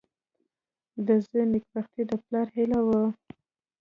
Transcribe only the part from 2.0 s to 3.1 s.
د پلار هیله وي.